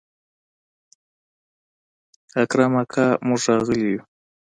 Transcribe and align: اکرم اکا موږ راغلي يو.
اکرم 2.41 2.73
اکا 2.81 3.05
موږ 3.27 3.41
راغلي 3.49 3.87
يو. 3.93 4.01